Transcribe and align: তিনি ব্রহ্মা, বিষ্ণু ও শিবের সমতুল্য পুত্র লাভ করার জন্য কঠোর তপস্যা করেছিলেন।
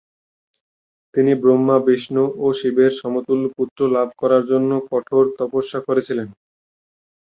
তিনি 1.13 1.31
ব্রহ্মা, 1.41 1.77
বিষ্ণু 1.85 2.23
ও 2.37 2.47
শিবের 2.59 2.91
সমতুল্য 3.01 3.45
পুত্র 3.57 3.79
লাভ 3.95 4.09
করার 4.21 4.43
জন্য 4.51 4.71
কঠোর 4.89 5.23
তপস্যা 5.37 5.79
করেছিলেন। 5.87 6.27